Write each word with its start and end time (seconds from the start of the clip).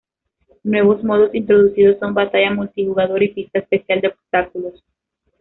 Nuevos 0.63 1.03
modos 1.03 1.29
introducidos 1.35 1.99
son 1.99 2.15
batalla 2.15 2.49
multijugador 2.49 3.21
y 3.21 3.35
pista 3.35 3.59
especial 3.59 4.01
de 4.01 4.07
obstáculos. 4.07 4.83